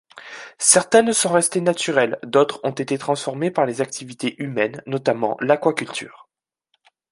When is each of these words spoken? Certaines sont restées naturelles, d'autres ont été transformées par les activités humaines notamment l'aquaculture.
Certaines 0.57 1.13
sont 1.13 1.31
restées 1.31 1.61
naturelles, 1.61 2.17
d'autres 2.23 2.59
ont 2.63 2.71
été 2.71 2.97
transformées 2.97 3.51
par 3.51 3.67
les 3.67 3.81
activités 3.81 4.35
humaines 4.41 4.81
notamment 4.87 5.37
l'aquaculture. 5.41 6.27